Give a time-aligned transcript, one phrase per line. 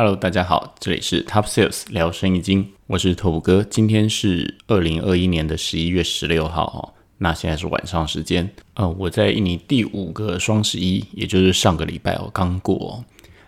[0.00, 3.64] Hello，大家好，这里是 Top Sales 聊生意经，我是拓普哥。
[3.64, 8.48] 今天是二零二一年的十一月十六号哦，那现在是晚上时间。
[8.74, 13.04] 呃，我在印尼第五个双十一，也就是上个礼拜哦刚过。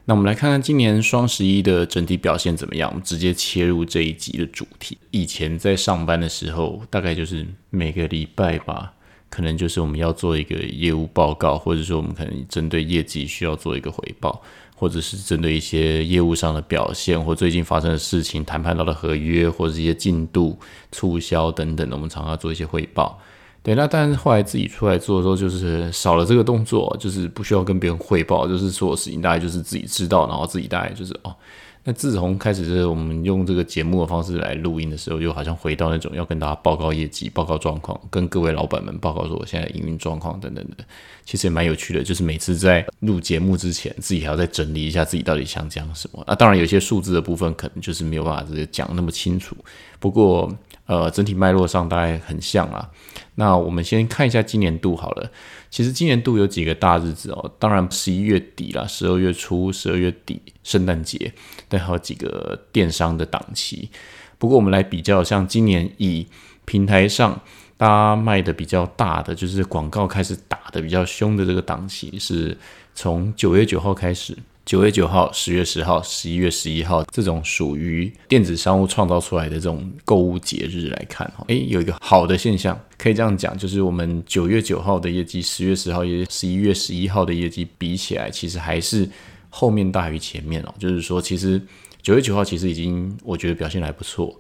[0.07, 2.91] 那我们来看看今年双十一的整体表现怎么样？
[2.91, 4.99] 我们直接切入这一集的主题。
[5.13, 8.93] 以前在上班的时候，大概就是每个礼拜吧。
[9.29, 14.43] 可能就是我们要做一个业务报告，或者说我们可能针对业绩需要做一个回报，
[14.81, 20.59] 或者是针对一些业务上的表现或最近发生的事情、谈判到的合约或者一些进度、
[20.91, 23.21] 促销等等的，我们常常做一些汇报。
[23.63, 31.37] 对，那但是后来自己出来做的时候，就是少了这个动作，就是不需要跟别人汇报，就是所有事情大概就是自己知道，然后自己大概就是哦。
[31.83, 40.85] 那自从开始是我们用这个节目的方式来录音的时候，又好像回到那种要跟大家报告业绩、报告状况，跟各位老板们报告说我现在营运状况等等的，
[41.25, 42.03] 其实也蛮有趣的。
[42.03, 46.23] 就是每次在录节目之前，自己还要再整理一下自己到底想讲什么。
[46.27, 49.57] 啊，当然有些数字的部分可能就是没有办法直接讲那么清楚。
[49.99, 50.53] 不过，
[50.85, 52.91] 呃，整体脉络上大概很像啊。
[53.37, 55.31] 那我们先看一下今年度好了。
[55.71, 61.33] 其实今年度有几个大日子哦，当然十一月底啦，十二月初、十二月底圣诞节，
[61.71, 63.89] 对，还有几个电商的档期。
[64.37, 66.27] 不过我们来比较，像今年以
[66.67, 67.41] 平台上
[67.79, 72.55] 大家卖的比较大的，就是广告开始打的比较凶的这个档期，是
[72.95, 74.37] 从九月九号开始。
[74.67, 89.09] 九月九号、十月十号、十一月十一号这种属于电子商务创造出来的这种购物节日来看，哈，诶，有一个好的现象，可以这样讲，就是我们九月九号的业绩，十月十号也十一月十一号的业绩比起来，其实还是
[89.51, 90.75] 后面大于前面哦。
[90.79, 91.61] 就是说，其实
[92.01, 94.35] 九月九号其实已经我觉得表现还不错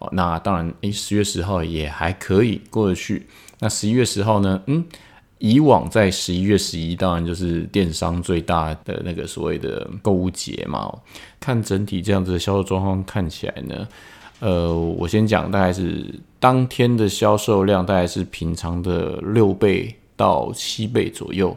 [0.00, 0.08] 哦。
[0.10, 3.26] 那当然，诶，十月十号也还可以过得去。
[3.60, 4.60] 那十一月十号呢？
[4.66, 4.84] 嗯。
[5.38, 10.90] 以往在十一月十一，当然就是电商最大的那个所谓的购物节嘛。
[11.38, 13.86] 看整体这样子的销售状况看起来呢，
[14.38, 16.06] 呃，我先讲，大概是
[16.40, 21.54] 当天的销售量大概是平常的六倍到七倍左右。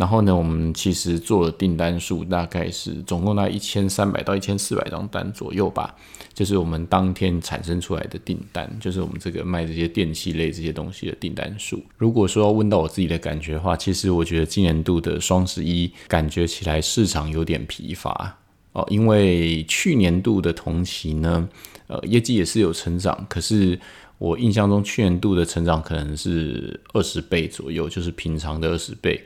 [0.00, 5.94] 然后呢，我们其实做的订单数大概是总共在一千三百到一千四百张单左右吧，
[6.32, 11.84] 就是我们当天产生出来的订单，就是我们这个卖这些电器类这些东西的订单数。
[11.98, 18.38] 如果说要问到我自己的感觉的话，其实我觉得今年度的双十一感觉起来市场有点疲乏
[18.72, 21.46] 哦，因为去年度的同期呢，
[21.88, 23.78] 呃，业绩也是有成长，可是
[24.16, 29.22] 我印象中去年度的成长可能是二十倍左右，就是平常的二十倍。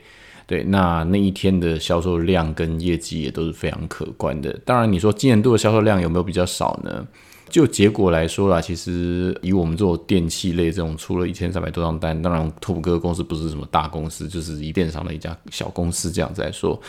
[0.47, 4.53] 对，那那一天的销售量跟业绩也都是非常可观的。
[4.63, 7.07] 当然，你说今年度的销售量有没有比较少呢？
[7.47, 16.79] 就结果来说啦，其实以我们做电器类这种，出了一千三百多张单，当然拓哥公司不是什么大公司，就是一电商的一家小公司这样子来说，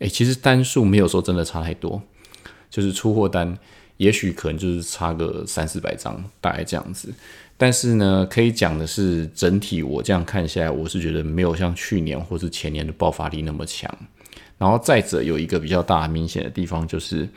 [0.00, 2.02] 诶，其实单数没有说真的差太多，
[2.68, 3.56] 就是出货单，
[3.96, 7.12] 也许可能就是差个三四百张，大概这样子。
[7.56, 13.88] 但是呢，可以讲的是，整体我这样看下来，我是觉得没有像去年或是前年的爆发力那么强。
[14.58, 17.28] 然后再者，有一个比较大明显的地方就是，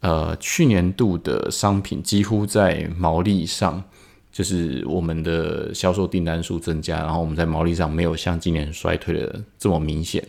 [0.00, 3.82] 呃，去年度的商品几乎在毛利上，
[4.30, 10.24] 就是我们的销售订单数增加，然后我们在毛利上没有像今年衰退的这么明显。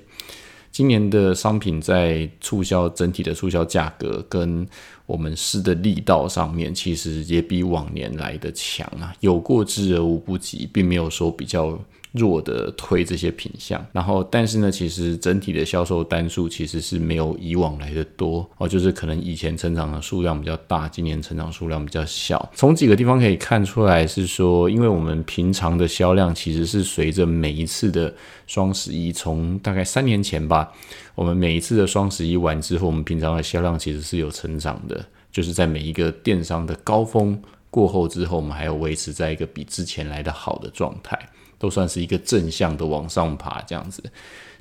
[0.71, 4.67] 今年的商品在促销整体的促销价格跟
[5.05, 11.79] 我们施的力道上面，其实也比往年来的强啊，有过之而无不及，并没有说比较。
[12.15, 22.51] 弱的推这些品相，然后但是呢，其实整体的销售单数其实是没有以往来的多哦，就是可能以前成长的数量比较大，今年成长数量比较小。
[22.55, 28.13] 从几个地方可以看出来，是说，因为我们平常的销量其实是随着每一次的
[28.47, 30.71] 双十一，从大概三年前吧，
[31.15, 37.37] 我们每一次的双十一完之后，我们平常的销量其实是有成长的，就是在每一个电商的高峰
[37.69, 41.19] 过后之后，我们还有维持在一个比之前来的好的状态。
[41.57, 44.03] 都算是一个正向的往上爬这样子，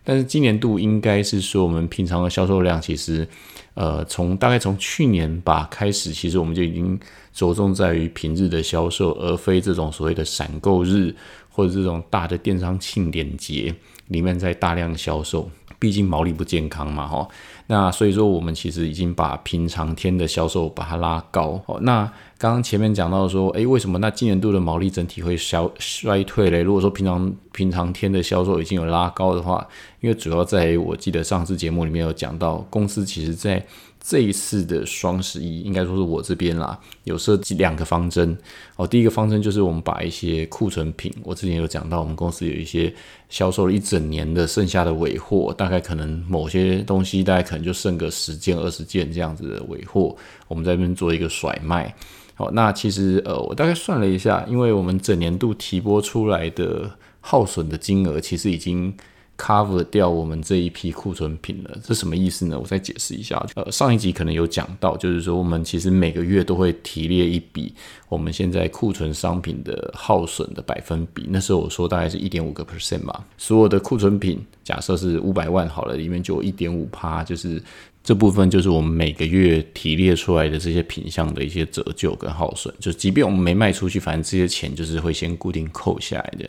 [0.02, 3.26] 但是今年度应该是说我们平常的销售量其实，
[3.74, 6.98] 呃，从大概从去年吧开始，其实我们就已经
[7.32, 11.14] 着重在于平日的销售，而非这种所谓的闪购日
[11.48, 13.74] 或者这种大的电商庆典节
[14.08, 15.50] 里面在大量销售，
[15.84, 17.28] 毕竟毛利不健康嘛，哈。
[17.66, 21.60] 那所以说，我们其实已经把平常天的销售把它拉高。
[21.66, 26.62] 哦，那刚刚前面讲到说，诶，为什么那今年度的毛利整体会消衰退嘞？
[26.62, 29.66] 如果说平常平常天的销售已经有拉高的话，
[30.00, 33.62] 因为主要在我记得上次节目里面有讲到，公司其实在
[34.06, 38.36] 这一次的双十一，应该说是我这边啦，有设计两个方针
[38.76, 38.86] 哦。
[38.86, 42.94] 第一个方针就是我们把一些库存品，我之前有讲到，我们公司有一些
[43.30, 50.14] 销售了一整年的剩下的尾货，大概可能某些东西大概可能就剩个十件、二十件这样子的尾货，
[50.48, 51.94] 我们在这边做一个甩卖。
[52.34, 56.90] 好，那其实呃，我大概算了一下，因为我们整年度提拨出来的
[57.22, 58.94] 耗损的金额，其实已经。
[59.36, 62.58] Cover 掉我们这一批库存品了，这什么意思呢？
[62.58, 63.44] 我再解释一下。
[63.54, 67.74] 呃，上一集可能有讲到，就是说我们其实每个月都会提列一笔
[68.08, 71.26] 我们现在库存商品的耗损的百分比。
[71.28, 73.24] 那时候我说大概是一点五个 percent 吧。
[73.36, 77.62] 所有的库存品，假设是五百万好了，里面就有一点五趴，就是
[78.04, 82.72] 这部分就是我们每个月提列出来的这些品项的一些折旧跟耗损。
[82.78, 86.46] 就即便我们没卖出去，反正这些钱就是会先固定扣下来的。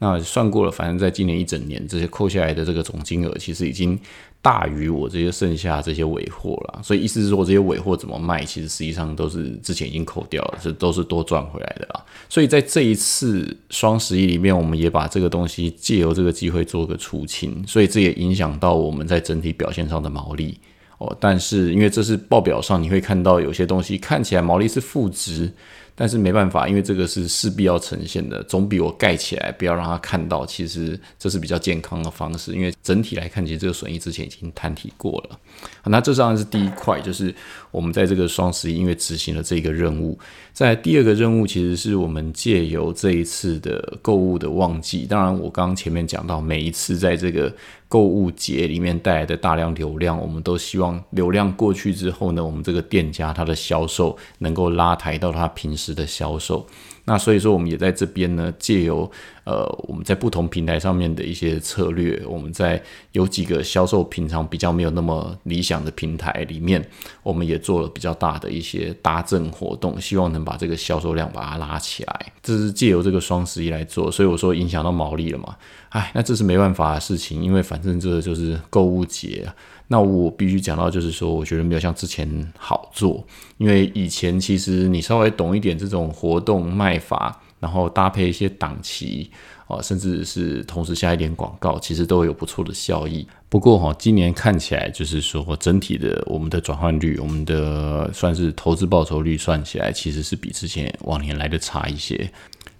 [0.00, 3.98] 那算过了，反正在今年一整年，这些扣下来的这个总金额，其实已经
[4.42, 6.82] 大于我这些剩下这些尾货了。
[6.82, 12.04] 所以意思是说，这些尾货怎么卖，其实实际上都是之前已经扣掉了，这都是多赚回来的啦。
[12.28, 20.58] 所以在这一次双十一里面，我们也把这个东西借由这个机会做个出清，所以这也影响到我们在整体表现上的毛利
[20.98, 21.16] 哦。
[21.20, 25.52] 但是因为这是报表上你会看到有些东西看起来毛利是负值。
[25.98, 32.52] 但是没办法，因为这个是势必要呈现的，总比我盖起来不要让他看到，其实这是比较健康的方式。
[32.52, 35.40] 因为整体来看，其实这个损益之前已经摊提过了。
[35.84, 37.34] 那这当然是第一块，就是
[37.70, 40.18] 我们在这个双十一因为执行了这个任务。
[40.56, 47.52] 在第二个任务，其实是我们借由这一次的购物的旺季，当然我刚刚前面讲到，每一次在这个。
[47.88, 56.66] 购物节里面带来的大量流量，我们都希望流量过去之后呢，我们这个店家他的销售能够拉抬到他平时的销售。
[57.08, 59.10] 那所以说，我们也在这边呢，借由
[59.44, 62.82] 呃我们在不同平台上面的一些策略，我们在
[63.12, 66.84] 有几个销售平常比较没有那么理想的平台里面，
[67.22, 72.32] 我们也做了比较大的一些搭赠活动，希望能把这个销售量把它拉起来。
[72.42, 75.56] 这是借由这个双十一来做，所以我说影响到毛利了嘛？
[75.90, 79.48] 哎，那这是没办法的事情，因为反正这就是购物节。
[79.88, 82.28] 那我必须讲到，就是说，我觉得没有像之前
[82.58, 83.24] 好做，
[83.56, 89.30] 因为以前其实你稍微懂一点这种活动卖法，然后搭配一些档期
[89.68, 93.24] 啊，甚至是同时下一点广告，其实都有不错的效益。
[93.48, 102.28] 不过哈，今年看起来就是说，整体的我们的转换率，我们的算是投资报酬率算起来，其实是比之前往年来的差一些。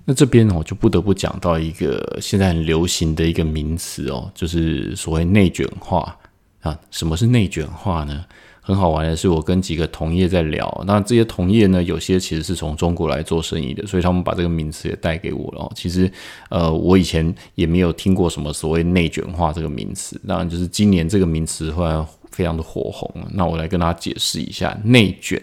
[0.05, 6.17] 那这边我就不得不讲到一个现在很流行的一个名词哦，就是所谓内卷化。
[6.67, 8.25] 啊，什么是内卷化呢？
[8.61, 15.71] 很好玩的是，我跟几个同业在聊，那这些同业呢，有些其实是从中国来做生意的，所以他们把这个名词也带给我了。
[15.77, 16.11] 其实，
[16.51, 23.09] 呃，我以前也没有听过什么所谓内卷化这个名词，当然就是今年这个名词忽然非常的火红。
[23.31, 25.41] 那我来跟大家解释一下，内卷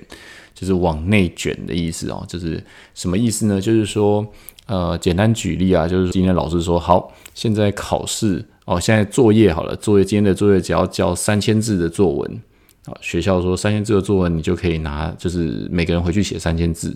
[0.54, 2.62] 就是往内卷的意思哦，就是
[2.94, 3.62] 什么意思呢？
[3.62, 4.28] 就是说，
[4.68, 8.44] 呃，简单举例啊，就是今天老师说，好，现在考试。
[8.66, 12.42] 哦，现在作业好了，作业今天的作业只要交三千字的作文，
[12.86, 16.96] 啊，学校说三千字的作文你就可以拿，就是每个人回去写三千字。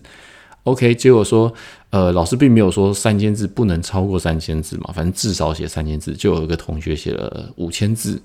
[0.63, 1.53] OK，结果说，
[1.89, 6.13] 呃，老师并没有说三千字不能超过三千字嘛，反正至少写三千字。
[6.13, 8.21] 就有一个同学写了五千字。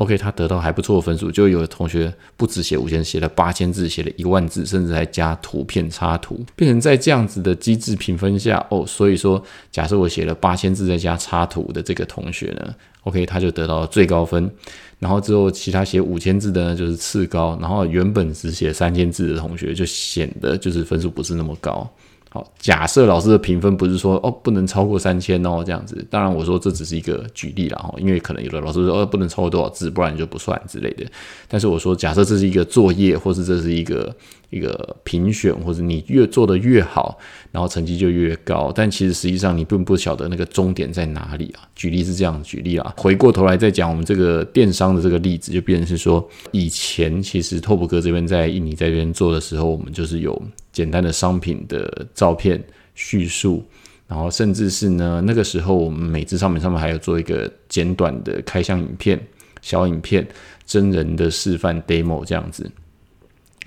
[0.00, 14.50] OK，他得到还不错的分数，就有的同学不止写五千，写了八千字，写了一万字，甚至还加图片插图，变成在这样子的机制评分下，哦，所以说，假设我写了八千字再加插图的这个同学呢，OK，他就得到了最高分，
[14.98, 21.86] 然后之后其他写五千字的呢就是次高，然后原本只写三千字的同学就显得就是分数不是那么高。
[22.30, 31.04] 好，假设老师的评分不是说哦不能超过三千哦这样子，当然我说这只是一个举例了哈，因为可能有的老师说哦不能超过多少字，不然就不算之类的。
[31.48, 34.14] 但是我说假设这是一个作业，或是这是一个。
[34.50, 37.16] 一个评选，或者你越做的越好，
[37.52, 38.72] 然后成绩就越高。
[38.74, 41.62] 但其实实际上你并不晓得那个终点在哪里啊。
[41.76, 50.42] 举例是这样举例啊，回过头来再讲我们这个电商的这个例子，就变成是说，以前其实拓普哥这边在印尼这边做的时候，我们就是有
[50.80, 52.62] 简单的商品的照片
[52.94, 53.62] 叙述，
[54.08, 59.20] 然后甚至是呢那个时候我们每支商品上面还有做一个简短的开箱影片、
[59.60, 60.26] 小影片、
[60.64, 62.70] 真人的示范 demo 这样子。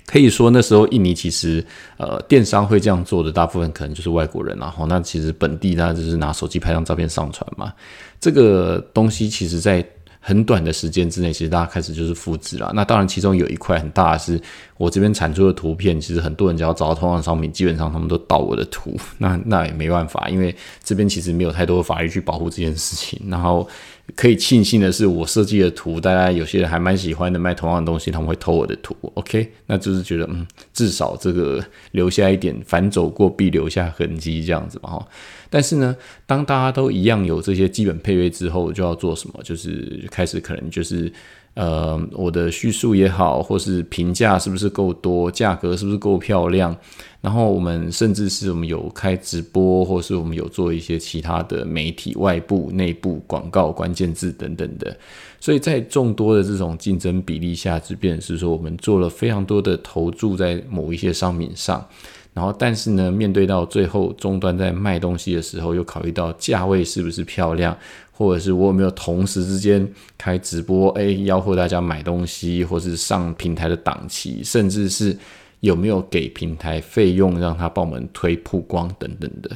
[0.06, 1.64] 可以说那时候印尼其实
[1.96, 7.72] 呃电商会这样做的大部分可能就是外国人然后那其实本地呢就是拿手机拍张照片上传嘛，
[8.20, 9.86] 这个东西其实在
[10.26, 12.72] 很短的时间之内，其实大家开始就是复制了。
[12.74, 14.40] 那当然其中有一块很大的是
[14.76, 23.20] 我这边产出的图片，其实很多人只要找到同样的商品，基本上他们都盗我的图， 那那也没办法，因为这边其实没有太多的法律去保护这件事情。
[23.28, 23.68] 然后
[24.16, 28.96] 可以庆幸的是，我设计的图，大家有些人还蛮喜欢的，卖同样的东西，他们会偷我的图。
[29.14, 35.08] OK，那就是觉得，嗯，至少这个留下一点，反走过必留下痕迹这样子嘛哈。
[35.48, 35.94] 但是呢，
[36.26, 39.40] 当大家都一样有这些基本配乐之后，就要做什么？
[39.44, 41.12] 就是开始可能就是。
[41.54, 46.76] 呃，我的叙述也好，或是评价是不是够多，价格是不是够漂亮？
[47.20, 54.94] 然后我们甚至是我们有开直播，或是我们有做一些其他的媒体、外部、内部广告、关键字等等的。
[55.40, 61.86] 所以在众多的这种竞争比例下，就变是说我们做了非常多的投注在某一些商品上。
[62.34, 67.74] 然后，但是呢，面对到最后终端在卖东西的时候，又考虑到价位是不是漂亮。
[68.16, 69.84] 或者是我有没有同时之间
[70.16, 75.18] 开直播，哎，吆喝大家买东西，或是上平台的档期，甚至是
[75.58, 79.50] 有没有给平台费用，让他帮我们推曝光等等的，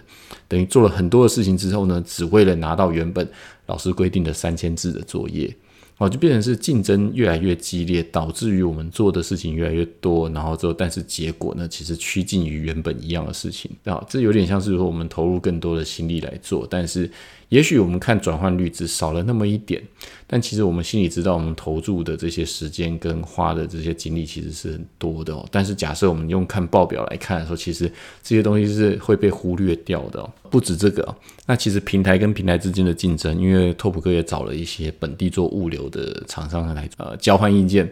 [0.49, 3.25] 等于做了很多的事情之后呢，只为了拿到原本
[3.67, 5.55] 老师规定的三千字的作业。
[5.99, 13.69] 哦，就变成是竞争越来越激烈，导致于我们做的事情越来越多，然后之后，但是结果呢，其实趋近于原本一样的事情。
[13.83, 17.11] 啊，这有点像是说我们投入更多的心力来做，但是
[17.49, 19.83] 也许我们看转换率只少了那么一点，
[20.27, 25.47] 但其实我们心里知道，我们投注的这些时间跟花的这些精力其实是很多的哦。
[25.51, 27.91] 但是假设我们用看报表来看的时候，其实
[28.23, 30.29] 这些东西是会被忽略掉的。
[30.51, 37.91] 不止这个，那其实平台跟平台之间的竞争，因为拓普哥也找了一些本地做物流的厂商来呃交换意见。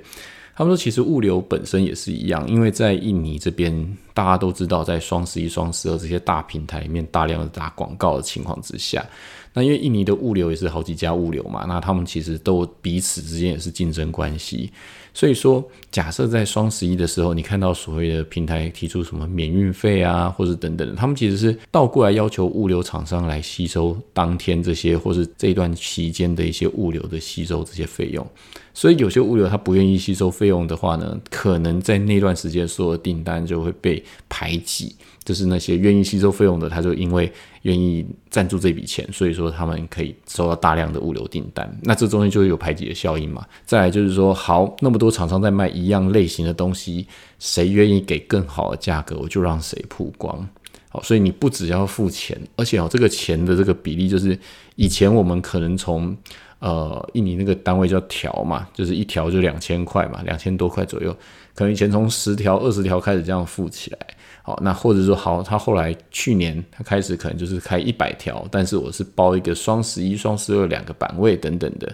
[0.56, 9.04] 他们说，其实物流本身也是一样，因为在印尼这边，大家都知道，在双十一、双十二这些大平台里面大量的打广告的情况之下，
[9.52, 14.72] 那因为印尼的物流也是好几家物流嘛，那他们其实都彼此之间也是竞争关系。
[15.16, 28.26] 所以说，假设在双十一的时候，你看到所谓的平台提出什么免运费啊，或者等等，他们其实是倒过来要求物流厂商来吸收当天这些，或是这段期间的一些物流的吸收这些费用。
[28.74, 34.94] 所以有些物流他不愿意吸收费用的话呢，可能在那段时间所有的订单就会被排挤。
[35.26, 37.30] 就是那些愿意吸收费用的，他就因为
[37.62, 41.68] 愿意赞助这笔钱，所以说他们可以收到大量的物流订单。
[41.82, 43.44] 那这中间就会有排挤的效应嘛。
[43.64, 47.04] 再来就是说，好，那么多厂商在卖一样类型的东西，
[47.40, 50.48] 谁愿意给更好的价格，我就让谁曝光。
[50.88, 54.38] 好，所以你不只要付钱，而且哦，这个钱的这个比例，就是
[54.76, 56.16] 以前我们可能从
[56.60, 61.10] 呃印尼那个单位叫条嘛，就是一条就两千块嘛，两千多块左右，
[61.52, 63.98] 可能以前从十条、二十条开始这样付起来。
[64.46, 71.92] 好，那或者说好，他后来去年他开始可能就是开一百条，但是我是包一个双十一、双十二两个版位等等的，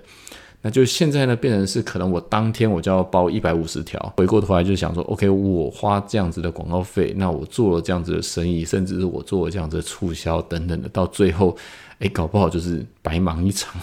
[0.60, 3.98] 那就现在呢变成是可能我当天我就要包一百五十条。
[4.18, 11.56] 回过头来就想说，OK，我花这样子的广告费，那我做了这样子的生意，甚至是我做了这样子的促销等等的，到最后，
[12.00, 13.74] 哎，搞不好就是白忙一场。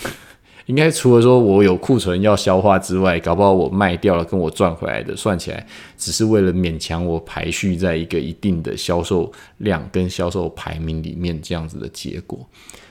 [0.70, 5.66] 应该除了说我有库存要消化之外，搞不好我卖掉了跟我赚回来的算起来，
[5.98, 12.40] 只是为了勉强我排序在一个一定的销售量跟销售排名里面这样子的结果。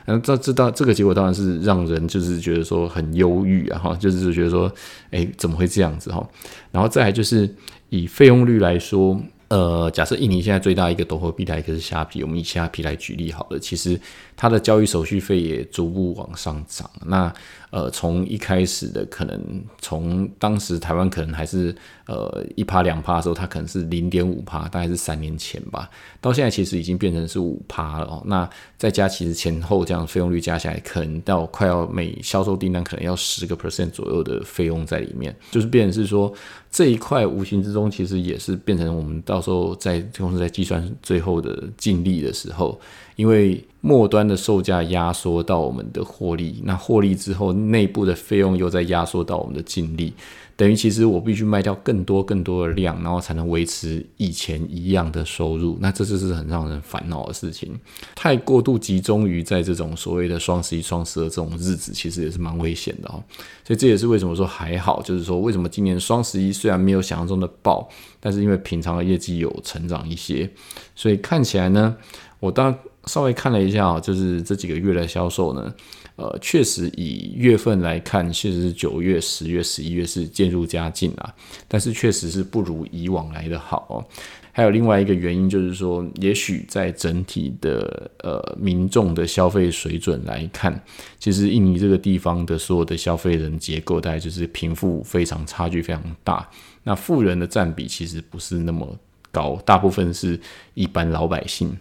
[0.06, 4.73] 那这这当这个结果当然是让人就是觉得说很忧郁啊，哈，就是觉得说，
[5.12, 6.28] 哎，怎么会这样子哈？
[6.73, 7.49] 然后再来就是
[7.90, 9.16] 以费用率来说。
[9.50, 13.58] 呃，假设印尼现在最大一个多货币台，一个是虾皮，我们以虾皮来举例好了。
[13.58, 13.99] 其实
[14.37, 16.90] 它的交易手续费也逐步往上涨。
[17.06, 17.32] 那
[17.71, 19.41] 呃，从一开始的可能，
[19.81, 21.75] 从当时台湾可能还是
[22.07, 25.91] 呃一趴两趴的时候，它可能是零点五趴，大概是三年前吧。
[26.21, 28.23] 到现在其实已经变成是五趴了哦。
[28.27, 36.33] 那再加其实前后这样费用率加起来，可能到快要每销售订单可能要十个 percent 左右的费用在里面，就是变成是说。
[36.71, 42.79] 这一块无形之中，其实也是变成我们到时候在公司在计算最后的净利的时候，
[43.17, 50.12] 因为末端的售价压缩到我们的获利，那获利之后内部的费用又在压缩到我们的净利。
[50.57, 55.78] 等于其实我必须卖掉更多更多的量，然后才能维持以前一样的收入。
[55.80, 57.78] 那这就是很让人烦恼的事情。
[58.14, 63.23] 太过度集中于在这种所谓的双十一、双十二这种日子，其实也是蛮危险的哦。
[63.64, 67.88] 所以这也是为什么说还好，就是说为什么今年双十一虽然没有想象中的爆，
[68.21, 70.50] 但是因为平常的业绩有成长一些，
[70.97, 71.97] 所以看起来呢，
[72.40, 72.76] 我当
[73.09, 75.75] 稍微看了一下啊，就是这几个月的销售呢。
[76.17, 81.33] 呃，确实以月份来看，确实是九月、十月、十一月是渐入佳境啊，
[81.69, 84.05] 但是确实是不如以往来的好。
[84.50, 90.83] 还有另外一个原因就是说，也许在整体的呃民众的消费水准来看，
[91.21, 96.50] 其实印尼这个地方的所有的消费人结构，大概就是贫富非常差距非常大，
[96.83, 98.99] 那富人的占比其实不是那么
[99.31, 100.41] 高，大部分是
[100.75, 101.79] 一般老百姓。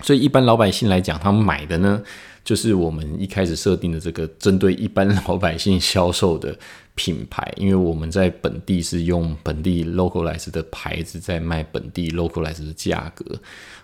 [0.00, 2.02] 所以一般老百姓来讲，他们买的呢？
[2.44, 6.58] 就是我们一开始设定的这个针对一般老百姓销售的
[6.96, 13.24] 品牌，因为我们在本地是用本地 localize 的牌子在卖本地 localize 的价格，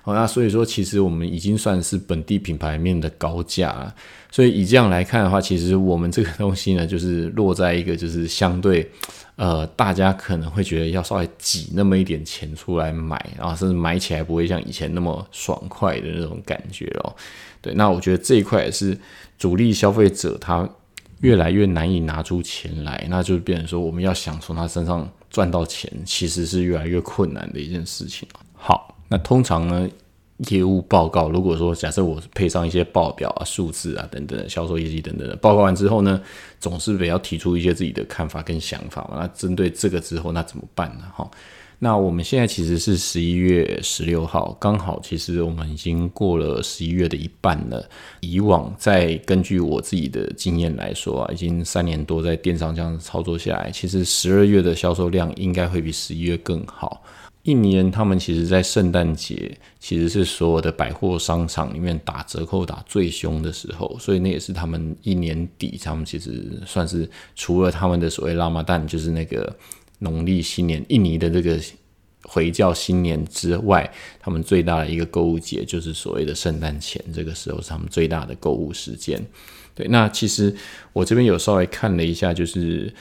[0.03, 3.95] 好，那所以说其实我们已经算是本地品牌面的高价。
[4.31, 8.89] 所以以这样来看的话，其实我们这个东西呢，就是落在一个就是相对，
[9.37, 17.17] 呃，大家可能会觉得要稍微挤那么一点钱出来买，然后甚至买起来不会像以前那么爽快的那种感觉哦。
[17.63, 18.97] 对，那我觉得这一块也是
[19.39, 20.69] 主力消费者他
[21.21, 28.29] 越来越难以拿出钱来，那就变成说我们要想从他身上赚到钱，其实是越来越困难的一件事情。
[28.55, 29.89] 好，那通常呢？
[30.47, 36.21] 业务报告，如果说假设我配上一些报表啊、数字啊等等，销售业绩等等的报告完之后呢，
[36.61, 39.19] 总是得要提出一些自己的看法跟想法嘛。
[39.21, 41.05] 那针对这个之后，那怎么办呢？
[41.13, 41.29] 哈，
[41.81, 47.89] 那我们现在其实是十一月十六号，刚好其实我们已经过了十一月的一半了。
[48.21, 57.03] 以往在根据我自己的经验来说啊，已经三年多在电商这样操作下来，其实十二月的销售量应该会比十一月更好。
[57.49, 69.51] 印尼人他们其实，在圣诞节其实是所有的百货商场里面打折扣打最凶的时候，所以那也是他们一年底，他们其实算是除了他们的所谓拉玛旦，就是那个
[70.01, 71.59] 农历新年，印尼的这个
[72.25, 73.91] 回教新年之外，
[74.21, 79.19] 他们最大的一个购物节就是所谓的圣诞前，这个时候是他们最大的购物时间。
[79.75, 80.55] 对，那其实
[80.93, 82.93] 我这边有稍微看了一下，就是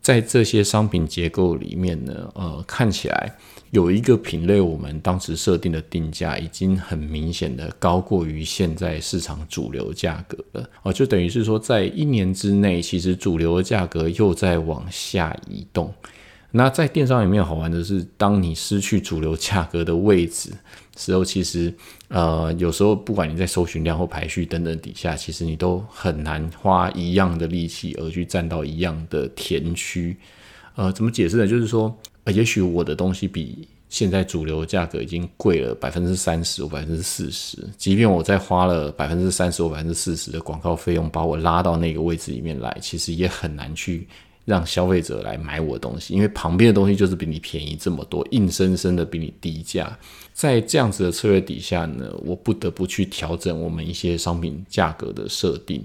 [0.00, 3.38] 在这些商品结构里面呢，呃，看起来。
[3.72, 15.90] 有一个品类，我们当时设定的定价已经很明显的高过于现在市场主流价格了哦，就等于是说，在一年之内，其实主流的价格又在往下移动。
[16.50, 20.50] 那在电商里面好玩的是，当你失去主流价格的位置
[20.98, 21.72] 时候，其实
[22.08, 30.14] 呃，有时候不管你在搜寻量或排序等等底下，其实你都很难花一样的力气而去占到一样的田区。
[30.74, 31.46] 呃，怎么解释呢？
[31.46, 31.98] 就是说。
[32.24, 44.06] 呃，也许我的东西比现在主流价格已经贵了百分之三十或百分之四十，即便我再花了百分之三十或百分之四十的广告费用把我拉到那个位置里面来，其实也很难去
[44.44, 49.98] 让消费者来买我的东西，因为旁边的东西就是比你便宜这么多，硬生生的比你低价。
[50.32, 55.84] 在这样子的策略底下呢，我不得不去调整我们一些商品价格的设定。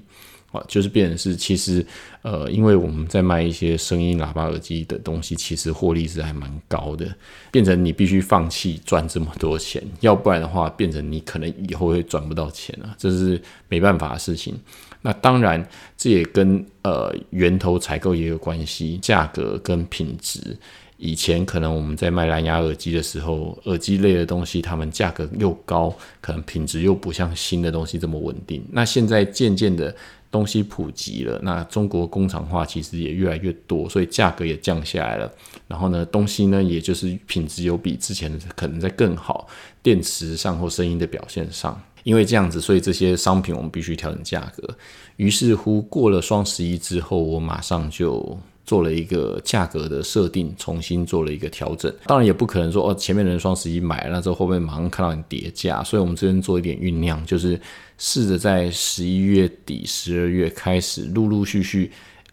[0.52, 1.86] 啊，就是变成是，其实，
[2.22, 7.06] 呃，因为我们在卖一些声音喇叭耳机的东西，其实获利是还蛮高的，
[7.52, 14.58] 变成你必须放弃赚这么多钱，要不然的话，变成你可能以后会赚不到钱了，这是没办法的事情。
[15.02, 20.58] 那当然，这也跟呃源头采购也有关系，价格跟品质。
[21.00, 28.66] 以前可能我们在卖蓝牙耳机的时候，耳机类的东西，它们价格又高，可能品质又不像新的东西这么稳定。
[28.72, 29.94] 那现在渐渐的。
[30.38, 35.34] 东西普及了，那中国工厂化其实也越来越多，所以价格也降下来了。
[35.67, 39.47] 然后呢，东西呢，也就是品质有比之前可能在更好，
[39.82, 44.78] 电池上或声音的表现上，因为这样子，所以这些商品我们必须调整价格。
[45.15, 48.38] 于是乎，过了双十一之后，我马上就。
[48.68, 51.92] 做了一个价格的设定，重新做了一个调整。
[52.06, 55.82] 当然也不可能说哦，前面的人双十一买了之后，后面马上看到你叠价。
[55.86, 57.58] 所以我们这边做一点酝酿，就是
[57.98, 61.90] 试着在十一月底、十二月开始，陆陆续续，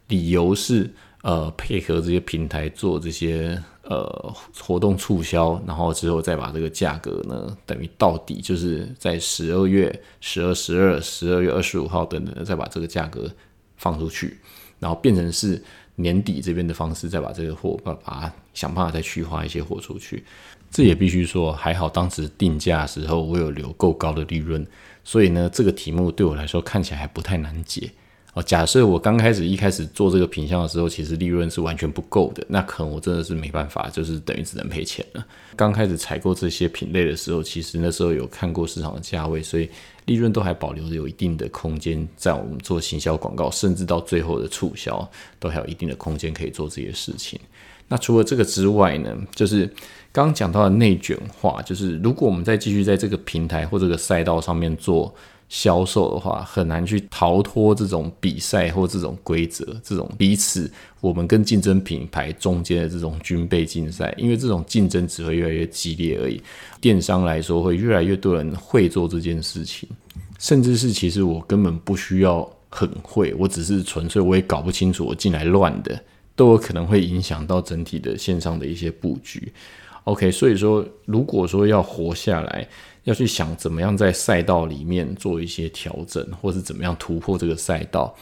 [0.08, 0.90] 理由是
[1.22, 13.30] 呃配合这些平台做这些呃活动促销，然后之后再把这个价格呢，等于到底就是在十二月十二、十二、十二月二十五号等等，再把这个价格
[13.76, 14.36] 放出去，
[14.80, 15.62] 然后变成是。
[15.96, 20.24] 年底这边的方式，再把这个货把把想办法再去花一些货出去，
[20.70, 24.66] 这也必须说还好，当时定价时候我有留够高的利润，
[25.04, 27.90] 所以呢，这个题目对我来说看起来还不太难解。
[28.34, 35.24] 哦，假设我刚开始一开始做这个品相的时候，其实利润是完全不够的，那可能我真的是没办法，就是等于只能赔钱了。
[35.54, 39.70] 刚开始采购这些品类的时候，其实那时候有看过市场的价位，所以
[40.06, 47.40] 利润都还保留着有一定的空间，在我们做行销广告，甚至到最后的促销，都还有一定的空间可以做这些事情。
[47.88, 49.66] 那除了这个之外呢，就是
[50.12, 55.14] 刚刚讲到的内卷化，就是如果我们再继续在这个平台或这个赛道上面做。
[55.48, 66.42] 销售的话很难去逃脱这种比赛或这种规则，这种彼此我们跟竞争品牌中间的这种军备竞赛，因为这种竞争只会越来越激烈而已。
[66.80, 69.88] 电商来说，会越来越多人会做这件事情，
[70.38, 76.02] 甚至是其实我根本不需要很会，我只是纯粹我也搞不清楚我进来乱的，
[76.34, 79.52] 都有可能会影响到整体的线上的一些布局。
[80.04, 82.68] OK，所以说，如果说要活下来，
[83.04, 88.14] 要去想怎么样在赛道里面做一些调整，或是怎么样突破这个赛道，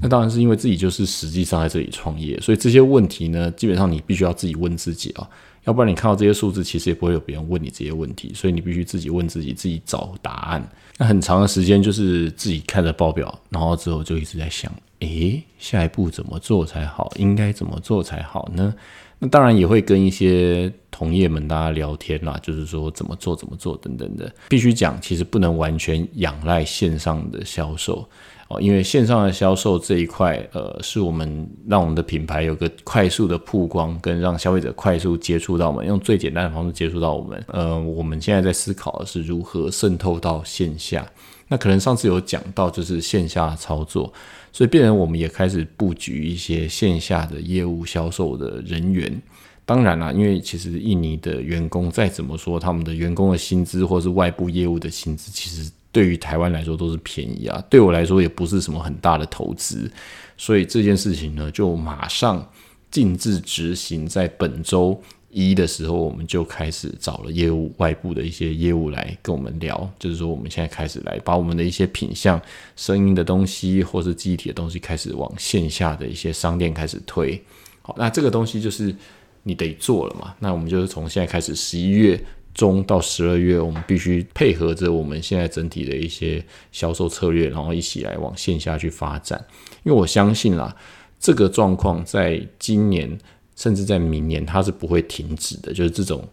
[0.00, 5.28] 那当然是因为自己就是实际上在这里创业，所以这些问题呢，基本上你必须要自己问自己啊，
[5.64, 10.66] 要不然你看到这些数字，其实也不会有别人问你这些问题，所以你必须自己问自己，自己找答案。
[10.98, 17.12] 那很长的时间就是自己看着报表，然后之后就一直在想，诶，下一步怎么做才好？
[17.16, 18.74] 应该怎么做才好呢？
[19.22, 24.28] 那当然也会跟一些同业们大家聊天啦，就是说怎么做怎么做等等的。
[24.48, 28.04] 必须讲，其实不能完全仰赖线上的销售
[28.48, 37.40] 哦，因为线上的销售这一块，呃，是我们让我们的品牌有个快速的曝光，跟让消费者快速接触到我们，用最简单的方式接触到我们。
[37.46, 41.06] 呃，我们现在在思考的是如何渗透到线下。
[41.46, 44.12] 那可能上次有讲到，就是线下操作。
[44.52, 49.20] 所以，变成我们也开始布局一些线下的业务销售的人员。
[49.64, 57.64] 当然啦，因为其实印尼的员工再怎么说，他们的员工的薪资或是外部业务的薪资，其实对于台湾来说都是便宜啊。
[57.70, 59.90] 对我来说也不是什么很大的投资。
[60.36, 62.46] 所以这件事情呢，就马上
[62.90, 65.00] 禁止执行，在本周。
[65.32, 72.38] 一的时候，我们就开始找了业务外部的一些业务来跟我们聊，就是说我们现在开始来把我们的一些品相、
[72.76, 77.42] 声音的东西，或是机体的东西，开始往线下的一些商店开始推。
[77.80, 78.94] 好，那这个东西就是
[79.42, 80.34] 你得做了嘛。
[80.38, 89.42] 那我们就是从现在开始，十一月中到十二月，我们必须配合着我们现在整体的一些销售策略，然后一起来往线下去发展。
[89.82, 90.76] 因为我相信啦，
[91.18, 93.18] 这个状况在今年。
[93.56, 95.72] 甚至在明年，它是不会停止的。
[95.72, 96.26] 就是这种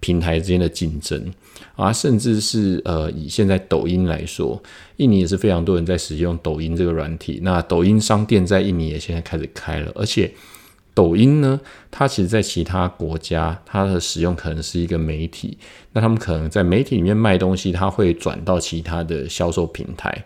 [0.00, 1.32] 平台之间的竞争
[1.74, 4.62] 啊，甚至是呃，以现在抖音来说，
[4.96, 7.40] 印尼也是非常多人在使用抖音这个软体。
[7.42, 10.32] 那抖音商店在印尼也现在开始开了，而且
[10.94, 11.60] 抖音呢，
[11.90, 15.58] 它其实在其他国家，它的使用可能是一个媒体，
[15.92, 20.24] 那他们可能在媒体里面卖东西，它会转到其他的销售平台。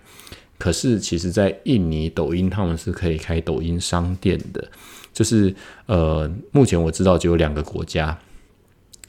[0.58, 4.68] 可是，其实，在印尼抖音，他们是可以开抖音商店的。
[5.12, 5.54] 就是
[5.86, 8.16] 呃，目前我知道就有两个国家，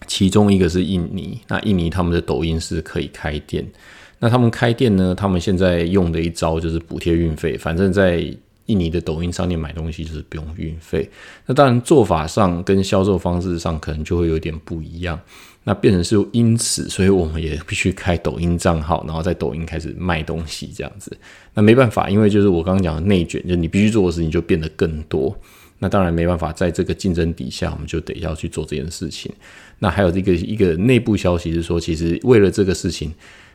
[0.07, 1.39] 其中一个是印尼。
[1.47, 3.65] 那印尼他们的抖音是可以开店，
[4.19, 8.17] 那他们开店呢，他们现在用的一招就是补贴运费，反正在
[8.67, 11.09] 印尼的抖音商店买东西就是不用运费。
[11.45, 15.19] 那当然做法上跟销售方式上可能就会有点不一样。
[15.63, 21.15] 那变成是因此，所以我们也必须开抖音账号，然后在抖音开始卖东西这样子。
[21.53, 25.37] 那没办法，因为就是我刚刚讲的内卷，就你必须做的事情就变得更多。
[25.83, 29.31] 那当然没办法，在这个竞争底下，我们就得要去做这件事情。
[29.79, 33.11] 那还有一个一个内部消息是说，其实为了这个事情，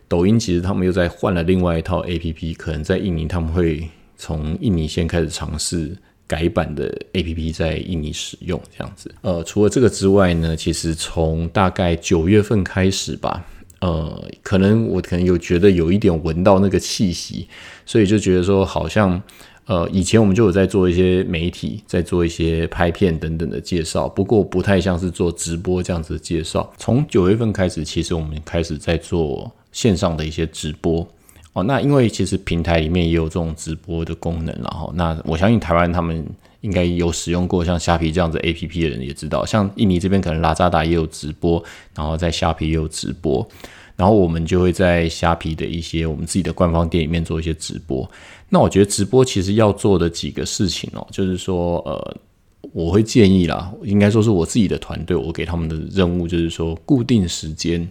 [0.09, 9.15] 抖音其实他们又在换了另外一套 A P P，可能在印尼他们会从印尼先开始尝试改版的 A P P 在印尼使用这样子。
[9.21, 13.47] 呃，除了这个之外呢，其实从大概九月份开始吧，
[13.79, 17.47] 呃，可能我可能有觉得有一点闻到那个气息，
[17.85, 19.23] 所以就觉得说好像。
[19.67, 26.73] 呃，以前我们就有在做一些媒体，在做一些拍片等等的介绍，不过不太像是做直播这样子的介绍。
[26.79, 31.05] 从九月份开始，其实我们开始在做线上的一些直播
[31.53, 31.65] 哦。
[31.65, 36.25] 那因为其实平台里面也有这种直播的功能，然后那我相信台湾他们
[36.61, 41.61] 应该有使用过像虾皮这样子 A P P 的人也知道，像印尼这边可能拉扎达也有直播，
[41.93, 43.45] 然后在虾皮也有直播。
[43.97, 48.07] 然后我们就会在虾皮的一些我们自己的官方店里面做一些直播。
[48.49, 52.17] 那我觉得直播其实要做的几个事情哦，就是说，呃，
[52.73, 57.89] 我会建议啦，应该说是我自己的团队，我给他们的任务就是说，固定时间。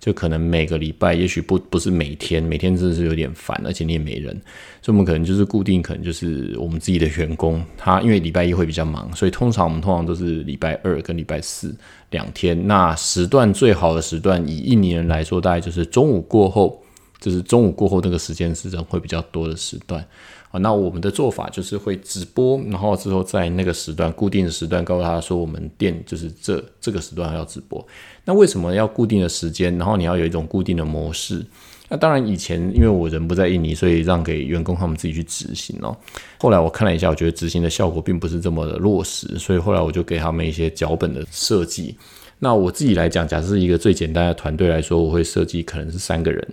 [0.00, 4.32] 就可能每个礼拜，也许不不是每天，每天真的是有点烦，而且你也没人，
[4.80, 11.74] 所以我们可能就是固定，可能就是我们自己的员工，他因为礼拜一会比较忙，所以通常我们通常都是礼拜二跟礼拜四
[12.10, 12.68] 两天。
[12.68, 16.80] 那时段最好的时段，以一年来说，大概就是中午过后，
[17.20, 20.04] 就是中午过后那个时间是人会比较多的时段。
[20.50, 27.86] 啊，那我们的做法就是会直播，然后之后在那个时段固定的时段告诉他说，我们店就是这这个时段要直播。
[28.24, 29.76] 那为什么要固定的时间？
[29.76, 31.44] 然后你要有一种固定的模式。
[31.90, 35.94] 那当然以前因为我人不在印尼，所以让给员工他们自己去执行哦。
[36.38, 41.94] 后来我看了一下，我觉得执行的效果并不是这么的落实，所以后来我就给他们一些脚本的设计。
[42.38, 46.48] 那我自己来讲，假设是一个最简单的团队来说，我会设计可能是三个人。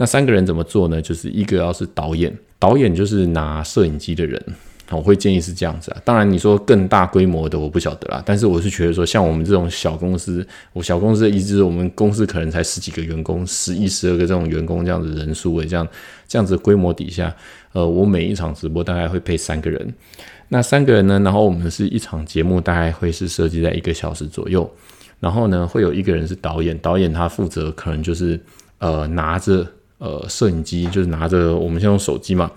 [0.00, 1.02] 那三个人怎么做呢？
[1.02, 2.34] 就是一个要是导演。
[2.58, 4.42] 导演就是拿摄影机的人，
[4.88, 6.00] 我会建议是这样子啊。
[6.06, 8.22] 当然，你说更大规模的，我不晓得啦。
[8.24, 15.86] 但是我是觉得说，像我们这种小公司，我小公司的意思是我们公司可能才十几个员工，十一十二个这种员工这样子人数诶，这样
[16.26, 17.36] 这样子规模底下，
[17.72, 19.94] 呃，我每一场直播大概会配三个人。
[20.48, 24.70] 那三个人呢，然后我们是一场节目大概会是设计在一个小时左右。
[25.18, 28.40] 然后呢，会有一个人是导演，导演他负责可能就是
[28.78, 29.66] 呃拿着
[30.00, 32.50] 呃摄影机，就是拿着我们先用手机嘛。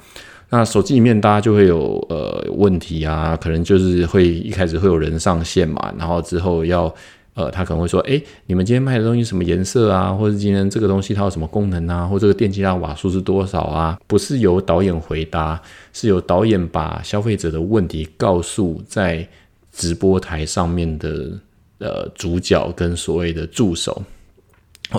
[0.49, 6.93] 那手机里面大家就会有呃问题啊，可能就是会一开始会有人上线嘛，然后之后要
[7.33, 13.99] 呃他可能会说，哎，你们今天卖的东西什么颜色啊，或者今天这个东西它有什么功能啊，或这个电机它瓦数是多少啊？
[14.05, 15.59] 不是由导演回答，
[15.91, 19.27] 是由导演把消费者的问题告诉在
[19.71, 21.31] 直播台上面的
[21.79, 24.03] 呃主角跟所谓的助手。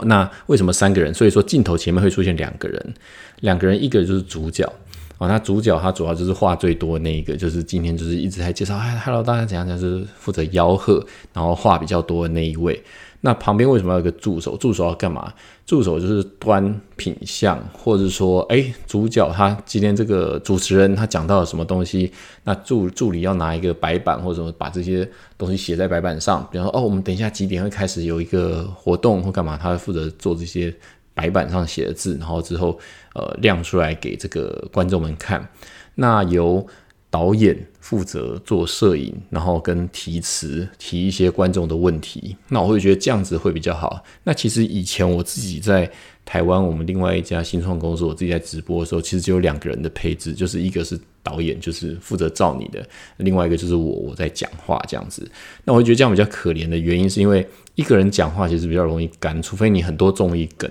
[0.06, 1.14] 那为什么三个人？
[1.14, 2.94] 所以说镜头前面会出现两个人，
[3.40, 4.70] 两个人一个就是主角。
[5.18, 12.82] 哦，那主角他主要就是话最多的那一个，就是今天就是一直在介绍，哎，Hello，大家怎样就，是负责吆喝，然后话比较多的那一位。
[13.24, 14.54] 那旁边为什么要有个助手？
[14.58, 15.32] 助手要干嘛？
[15.64, 25.08] 助手就是端品相，或者说，哎，主角他今天这个主持人他讲到了什么东西，那助助理要拿一个白板或者什么把这些
[25.38, 26.46] 东西写在白板上。
[26.52, 29.56] 比方说，哦，我们等一下几点会开始有一个活动或干嘛？
[29.56, 30.74] 他负责做这些。
[31.16, 32.76] 白板上写的字，然后之后
[33.14, 35.48] 呃亮出来给这个观众们看。
[35.94, 36.66] 那由
[37.14, 42.36] 导演负责做摄影，然后跟提词提一些观众的问题。
[42.48, 44.02] 那我会觉得这样子会比较好。
[44.24, 45.88] 那其实以前我自己在
[46.24, 52.82] 台湾，我们另外一家新创公司，我自己在直播的时候，其实只有两个人的配置，就是一个是导演，就是负责照你的；
[53.18, 55.30] 另外一个就是我，我在讲话这样子。
[55.64, 57.46] 那我会觉得这样比较可怜的原因，是因为
[57.76, 60.68] 一个人讲话其实比较容易干，除非你很多综艺梗。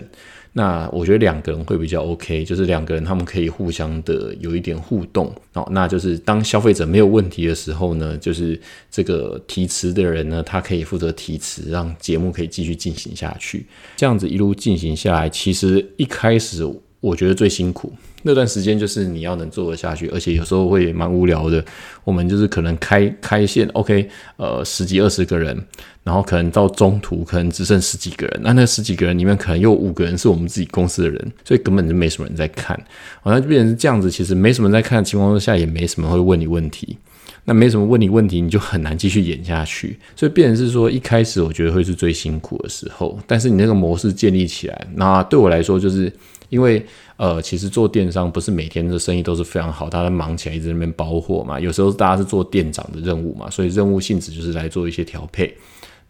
[0.56, 5.68] 那我觉得两个人会比较 OK，就是两个人他们可以互相的有一点互动哦。
[5.72, 8.60] 那就是当消费者没有问题的时候呢，就是
[8.92, 13.66] 这个提词的人呢，他可以负责提词，让节目可以继续进行下去。
[13.98, 16.64] 这样子一路进行下来，其实一开始
[17.04, 17.92] 我觉得最辛苦。
[18.22, 21.62] 那段时间就是你要能做得下去，而且有时候会蛮无聊的。
[22.06, 25.62] 我们就是可能开开线，OK，呃，十几二十个人，
[26.02, 32.82] 然后可能到中途可能只剩十几个人，那那十几个人里面可能有五个人是我们自己公司的人，所以根本就没什么人在看。
[33.22, 36.98] 好像就变成是这样子，其实没什么人在看的情况下，也没什么会问你问题。
[37.46, 40.00] 那没什么问你问题，你就很难继续演下去。
[40.16, 46.10] 所以变成是说，一开始我觉得会是最辛苦的时候，但是你那个模式建立起来，那对我来说就是
[46.54, 46.86] 因为。
[47.16, 51.58] 呃，其实做电商不是每天的生意都是非常好，大家忙起来一直在那边包货嘛。
[51.60, 55.56] 有时候大家是做店长的任务嘛，所以任务性质就是来做一些调配。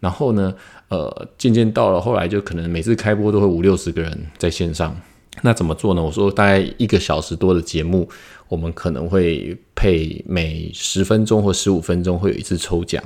[0.00, 0.52] 然后呢，
[0.88, 4.96] 呃，渐渐到了后来，就可能每次开播都会五六十个人在线上。
[5.42, 6.02] 那怎么做呢？
[6.02, 8.08] 我说大概一个小时多的节目，
[8.48, 13.00] 我们可能会配每十分钟或十五分钟会有一次抽奖。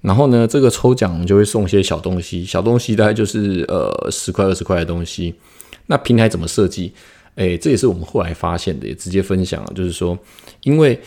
[0.00, 5.34] 然后呢，这个抽奖就会送一些小东西，小东西大概就是呃十块二十块的东西。
[5.88, 6.92] 那平台怎么设计？
[7.34, 9.72] 诶，这也是我们后来发现的，也直接分享了。
[9.74, 10.18] 就是说，
[10.62, 10.98] 因为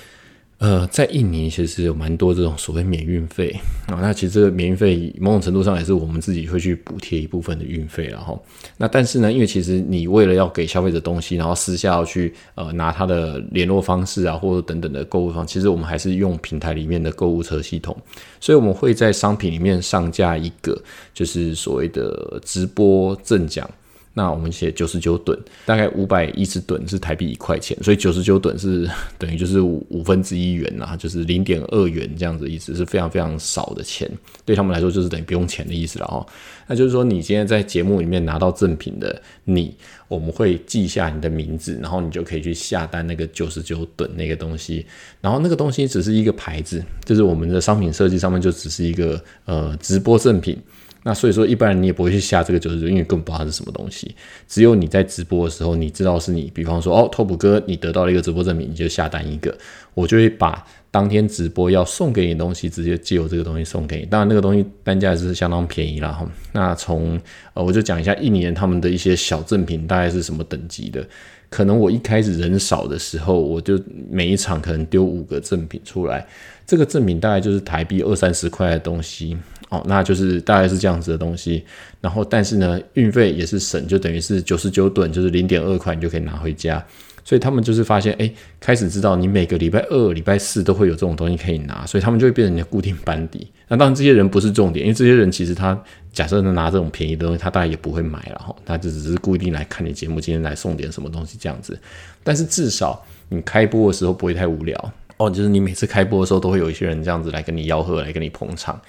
[0.60, 3.50] 呃，在印尼其实有蛮多这种所谓免运费
[3.88, 3.98] 啊。
[4.00, 8.40] 那其实这个免运费某种程度上也是我们自己会去补贴一部分的运费然后。
[8.78, 17.98] 那但是呢，因为其实你为了要给消费者东西，然后私下要去呃拿他的联络方式啊，或者等等的购物方，其实我们还是用平台里面的购物车系统，
[18.40, 20.82] 所以我们会在商品里面上架一个
[21.14, 23.70] 就是所谓的直播赠奖。
[24.14, 34.10] 那我们写九十九吨，大概五百一十吨是台币一块钱，所以九十九吨是 等于就是五五分之一元啊，就是零点二元这样子意思，是非常非常少的钱，
[34.46, 36.26] 对他们来说就是等于不用钱的意思了哈。
[36.68, 39.76] 那就是说，你今天在节目里面拿到赠品的你，
[40.08, 44.86] 我们会记下你的名字，然后你就可以去下单那个九十九吨那个东西，
[45.22, 50.58] 然后那个东西只是一个牌子，就是我们的商品设计上面就只是一个呃直播赠品。
[51.04, 54.14] 那所以说，一般人你也不会去下这个九十九，因为根本不知道它是什么东西。
[54.48, 59.58] 只有你在直播的时候，你知道是你，比方说，哦，拓普哥，你得到了一个直播证明，你就下单一个，
[59.96, 64.06] 我就会把当天直播要送给你的东西，直接借由这个东西送给你。
[64.06, 66.24] 当然，那个东西单价也是相当便宜啦。
[66.52, 67.20] 那从
[67.56, 71.04] 呃，我就讲一下一年他们的一些小赠品大概是什么等级的。
[71.52, 76.26] 可能我一开始人少的时候，我就每一场可能丢五个赠品出来，
[76.66, 79.38] 这个赠品大概就是台币二三十块的东西。
[79.70, 81.64] 哦，那就是大概是这样子的东西，
[82.02, 86.86] 然后但是呢，运费也是省，就等于是九十九吨，就是零点二块，你就可以拿回家。
[87.24, 93.48] 所以他们就是发现，哎，开始知道你每个礼拜二、礼拜四都会有这种东西可以拿，所以他们就会变成你的固定班底。
[93.68, 95.80] 那当然，这些人不是重点，因为这些人其实他
[96.12, 101.80] 假设能拿这种便宜的东西，他大概也不会买了哈，他就只是固定来看你节目，今天来送点什么东西这样子。
[102.24, 108.80] 但是至少你开播的时候不会太无聊哦，就是你每次开播的时候都会有一些人这样子来跟你吆喝，来跟你捧场。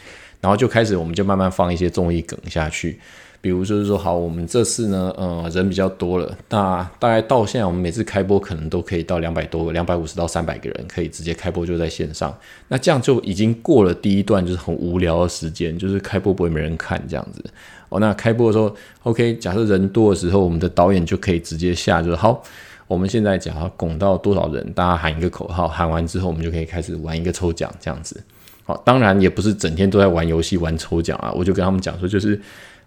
[0.41, 2.99] 然后就开始，我们就慢慢放一些综艺梗下去，
[3.43, 12.33] 比如就是说，好，我们这次呢，呃，人比较多了，那大概到现在，我们每次开播可能都可以到两百多个，两百五十到三百个人，可以直接开播就在线上。
[12.69, 17.45] 那这样就已经过了第一段就是很无聊的时间，就是开播不会没人看这样子。
[17.89, 22.41] 哦，那开播的时候，OK，假设人多的时候，我们的导演就可以直接下，就是好，
[22.87, 28.23] 我们现在讲拱到多少人，大家喊一个口号，喊完之后，我们就可以开始玩一个抽奖这样子。
[28.63, 32.41] 好，当然也不是整天都在玩游戏、玩抽奖啊，我就跟他们讲说，就是。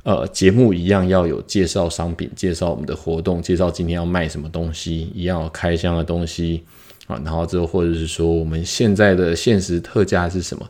[0.06, 6.62] 呃，节目一样要有介绍商品，介绍我们的活动，介绍今天要卖什么东西，一样要开箱的东西
[7.08, 7.20] 啊。
[7.26, 10.70] 然后之后或者是说我们现在的限时特价是什么？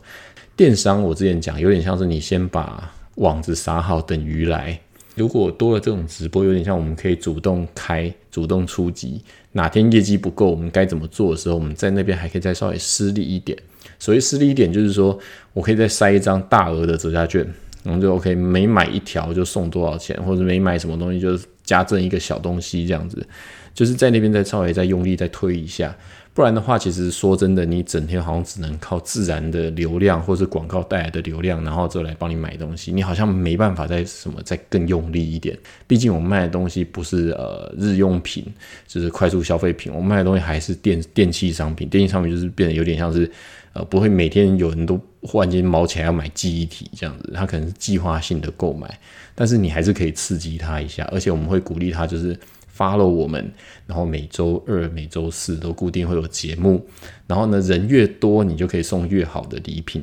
[0.56, 4.80] 电商我之前讲有点像是你先把网子撒好等鱼来。
[5.14, 9.20] 如果多了这种直播，有点像我们可以主动开、主动出击。
[9.52, 13.58] 哪天业绩不够，我们该怎么做的时候，我们在那边还可以再稍微施力一点。
[13.98, 15.18] 所谓施力一点，就是说
[15.52, 17.46] 我可以再塞一张大额的折价券。
[17.86, 23.24] 然后就 OK，每买一条就送多少钱，或者每买什么东西就加赠一个小东西，这样子，
[23.72, 25.96] 就是在那边再稍微再用力再推一下，
[26.34, 35.56] 不然的话，其实说真的，你整天好像只能靠自然的流量或者广告带来的流量，然后就来帮你买东西，你好像没办法再什么再更用力一点。
[35.86, 38.44] 毕竟我们卖的东西不是呃日用品，
[38.88, 43.30] 就是快速消费品，我们卖的东西还是电电器商品，电器商品就是变得有点像是。
[43.72, 48.98] 呃，不会每天有人都忽然间毛起来要买记忆体这样子，他可能是计划性的购买，
[49.34, 52.38] 但是你还是可以刺激他一下，而且我们会鼓励他就是
[52.76, 53.50] follow 我们，
[53.86, 56.86] 然后每周二、每周四都固定会有节目，
[57.26, 60.02] 然后呢人越多，你就可以送越好的礼品。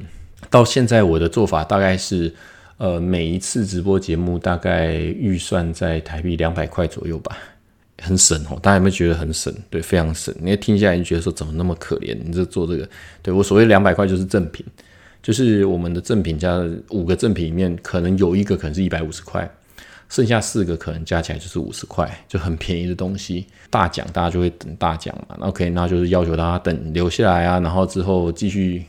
[0.49, 2.33] 到现在我的做法大概是，
[2.77, 7.37] 呃，每一次直播节目大概预算在台币两百块左右吧。
[8.01, 9.53] 很省哦，大家有没有觉得很省？
[9.69, 10.33] 对，非常省。
[10.41, 12.17] 你听下来就觉得说怎么那么可怜？
[12.21, 12.89] 你这做这个，
[13.21, 14.65] 对我所谓两百块就是赠品，
[15.23, 19.49] 就是我们的赠品加五个赠品里面，可能有一个可能是一百五十块，
[20.09, 23.47] 剩下四个可能加起来就是五十块，就很便宜的东西。
[23.69, 28.83] 大奖大家就会等大奖嘛，OK，那就是要求大家等留下来啊，然后之后继续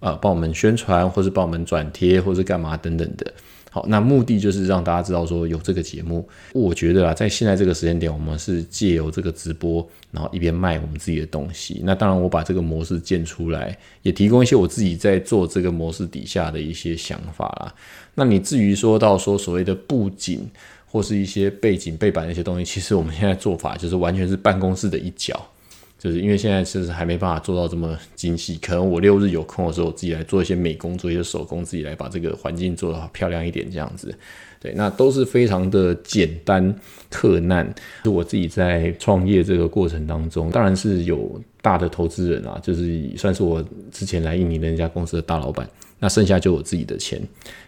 [0.00, 3.32] 呃帮我们宣传，或是帮我们转贴，或是干嘛等等的。
[3.76, 6.26] 好，那目的就是让大家知道说有这个节目。
[6.54, 11.82] 我觉得啊，在现在这个时间点，我们是借由这个直播，然后一边卖我们自己的东西。
[11.84, 17.74] 那当然，我把这个模式建出来，也提供一些我自己在做这个模式底下的一些想法啦。
[18.14, 20.48] 那你至于说到说所谓的布景
[20.86, 25.38] 或是一些背景背板那些东西，其实我们现在做法就是完全是办公室的一角。
[25.98, 34.14] 就是因为现在其实还没办法做到这么精细，可能我六日有空的时候，我自己来做一些美工，做一些手工，自己来把这个环境做得漂亮一点，这样子。
[34.60, 36.74] 对，那都是非常的简单
[37.08, 37.74] 特难。
[38.04, 45.68] 是我自己在创业这个过程当中，当然是有大的投资人啊，就是算是我之前来印尼的那家公司的大老板。
[45.98, 47.20] 那剩下就我自己的钱。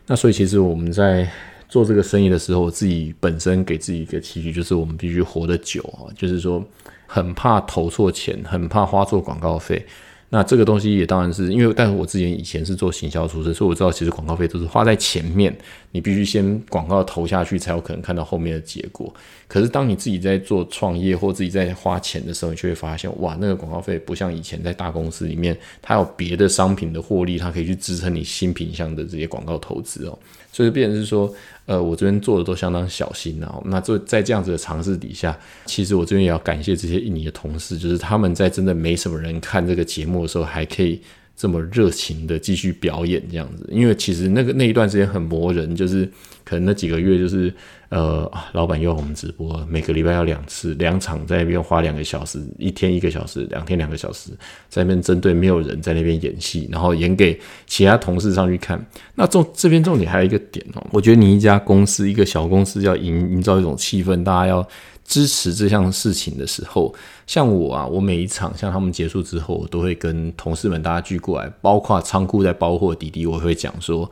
[0.07, 1.27] 那所以其实我们在
[1.69, 6.63] 做这个生意的时候，我自己本身给自己一个期许，就是我们必须活得久啊，就是说。
[7.09, 9.85] 很怕投错钱，很怕花错广告费。
[10.31, 15.57] 那这个东西也当然是因为，但是我之前以前是做行销出身，所以我知道其实广告费都是花在前面，
[15.91, 19.11] 你必须先广告投下去，才有可能看到后面的结果。
[19.47, 30.19] 可是当你自己在做创业或自己在花钱的时候，你就会发现，哇，那个广告费不像以前在大公司里面，它有别的商品的获利，它可以去支撑你新品项的这些广告投资哦。
[30.53, 31.35] 所以变成是说。
[31.69, 33.63] 呃，我这边做的都相当小心哦。
[33.67, 41.01] 那这在这样子的尝试底下，其实我这边也要感谢这些印尼的同事，就是他们在真的没什么人看这个节目的时候，还可以。
[41.41, 46.05] 这么热情的继续表演这样子，因为其实那个那一段时间很磨人，就是
[46.43, 47.55] 可能那几个月就是
[47.91, 54.31] 呃，老板要我们直播，每个礼拜要两次两场，在那边花两个小时，一天一个小时，两天两个小时，
[54.69, 58.85] 在那边针对没有人在那边演戏，然后演给其他同事上去看。
[59.15, 64.67] 那重这边重点还有一个点哦，我觉得你一家公司一个小公司要营营造一种气氛，大家要。
[65.09, 66.95] 支持这项事情的时候，
[67.27, 74.11] 像我啊，我每一场像他们结束之后，我都会跟同事们大家聚过来，包括仓库在包货滴滴，我会讲说，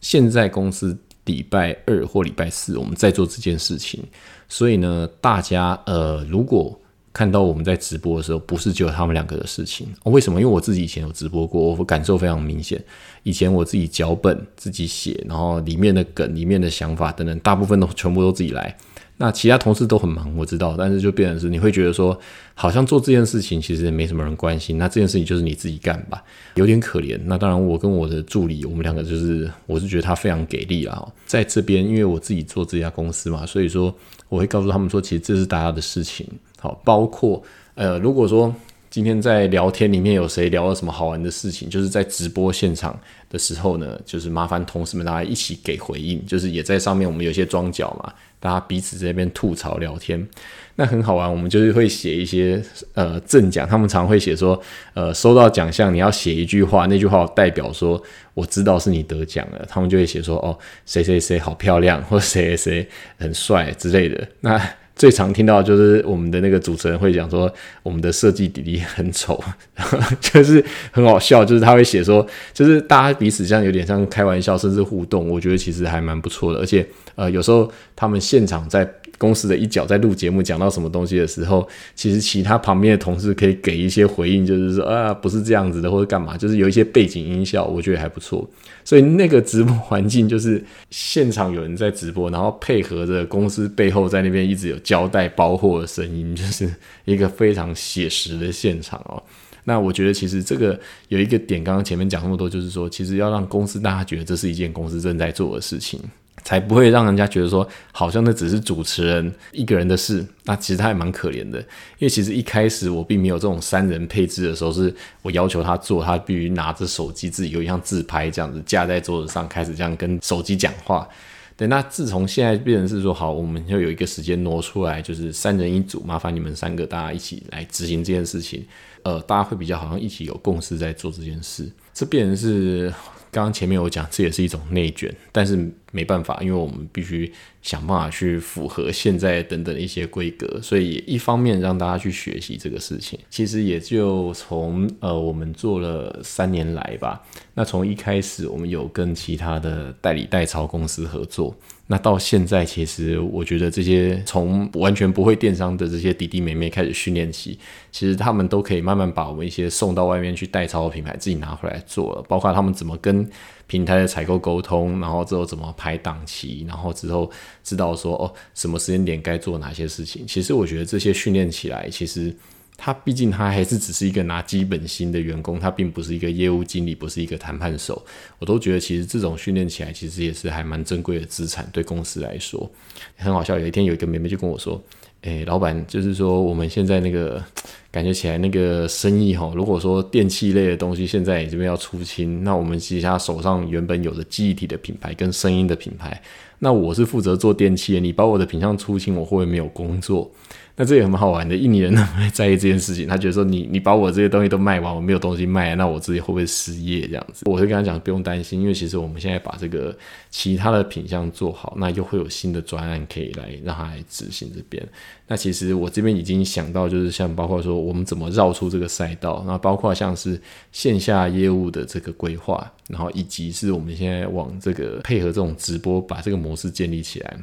[0.00, 4.02] 现在公司礼拜二或礼拜四我们在做这件事情，
[4.48, 6.78] 所以呢，大家呃，如果
[7.12, 10.40] 看到我们在直播的时候，不是只有他们两个的事情，为什么？
[10.40, 12.82] 因为我自己以前有直播过，我感受非常明显。
[13.22, 18.74] 以前我自己脚本自己写，然后里面的梗、里面的想法等等，大部分都全部都自己来。
[19.22, 22.18] 那其他同事都很忙，我知道，但是就变成是你会觉得说，
[22.54, 26.20] 好像做这件事情其实也没什么人关心，那这件事情就是你自己干吧，
[26.56, 27.16] 有点可怜。
[27.24, 33.94] 那当然，我跟我的助理，我们两个就是，我是觉得他非常给力啊，在这边，因为我自己做这家公司嘛，所以说
[34.28, 36.26] 我会告诉他们说，其实这是大家的事情，
[36.58, 37.40] 好，包括
[37.76, 38.52] 呃，如果说
[38.90, 42.98] 今天在聊天里面有谁聊了什么好玩的事情，就是在直播现场
[43.30, 48.12] 的时候呢，就是麻烦同事们大家一起给回应，就是也在上面我们有些装脚嘛，
[48.42, 50.28] 大家彼此在那边吐槽聊天，
[50.74, 51.30] 那很好玩。
[51.30, 52.60] 我们就是会写一些
[52.94, 54.60] 呃赠奖，他们常会写说，
[54.94, 58.02] 呃收到奖项你要写一句话，那句话代表说
[58.34, 62.88] 我知道是你得奖了，他们就会写说哦谁谁谁好漂亮，或谁谁谁
[63.18, 64.26] 很帅之类的。
[64.40, 64.60] 那
[65.02, 69.42] 最常听到就是我们的那个主持人会讲说，我们的设计弟弟很丑，
[70.22, 72.24] 就是很好笑，就是他会写说，
[72.54, 76.86] 就是大家彼此这样有点像开玩笑，甚至互动，我觉得其实还蛮不错的，而且
[77.16, 78.88] 呃有时候他们现场在。
[79.22, 88.44] 公司的一角在录节目，讲到什么东西的时候，其实其他旁边的同事可以给一些回应，就是说啊，不是这样子的，或者干嘛，就是有一些背景音效，我觉得还不错。
[88.84, 90.60] 所以那个直播环境就是
[90.90, 96.68] 现场有人在直播，然后配合着公司背后在那边一直有交代包货的声音，就是
[97.04, 99.22] 一个非常写实的现场哦。
[99.64, 106.00] 那我觉得其实这个有一个点，刚刚前面讲那么多，就是说其实要让公司大家觉得这是一件公司正在做的事情。
[106.44, 110.26] 才不会让人家觉得说，好像那只是主持人一个人的事。
[110.44, 111.66] 那其实他也蛮可怜的，因
[112.00, 121.08] 为其实一开始我并没有这种三人配置的时候，是我要求他做，他必须拿着手机自己有点像自拍这样子架在桌子上，开始这样跟手机讲话。
[121.56, 128.64] 对，那自从现在变成是说，好，我们要有一个时间挪出来，就是三人一组，麻烦你们三个大家一起来执行这件事情。
[129.04, 132.92] 呃，大家会比较好像一起有共识在做这件事，这变成是。
[133.32, 135.58] 刚刚前面有讲，这也是一种内卷，但是
[135.90, 137.32] 没办法，因为我们必须
[137.62, 147.22] 想办法去符合现在等等的一些规格，所以一方面让大家去学习这个事情，其实也就从呃我们做了三年来吧，
[147.54, 151.54] 那从一开始我们有跟其他的代理代操公司合作。
[151.88, 157.58] 那到现在，其实我觉得这些从完全不会电商的这些弟弟妹妹开始训练起，
[157.90, 163.28] 其实他们都可以慢慢把我们一些送到外面去代操的品牌自己拿回来做了，包括他们怎么跟
[163.72, 167.30] 平台的采购沟通，然后之后怎么排档期，然后之后
[167.64, 170.26] 知道说哦什么时间点该做哪些事情。
[170.26, 172.36] 其实我觉得这些训练起来，其实。
[172.84, 178.02] 他毕竟他还是只是一个拿基本薪的员工，他并不是一个业务经理，不是一个谈判手。
[178.40, 182.68] 我都觉得其实这种训练起来，其实也是还蛮珍贵的资产，对公司来说
[183.14, 183.56] 很好笑。
[183.56, 184.82] 有一天有一个妹妹就跟我说
[185.22, 187.42] ：“诶，老板，就是说我们现在那个
[187.92, 196.20] 感觉起来那个生意哈，如果说电器类的东西现在这边要出清，那我们其实他手上原本有的记忆体的品牌跟声音的品牌，
[196.58, 200.28] 那我是负责做电器的，你把我的品相出清，我会不会没有工作？”
[200.74, 203.06] 那这也很好玩的，印尼人会在意这件事情。
[203.06, 207.06] 他觉得说，你 你把我这些东西都卖完，我没有东西卖，那我自己会不会失业？
[207.06, 209.94] 这样子，我会跟他讲，不用担心，因为其实我们现在把这个
[210.30, 214.82] 其他的品相做好，那又会有新的专案可以来让他来执行这边。
[215.28, 220.40] 那其实我这边已经想到，就是像包括说我们怎么绕出这个赛道，那包括像是
[220.72, 227.36] 线下业务的这个规划，然后以及是我们现在往这个配合这种直播，把这个模式建立起来。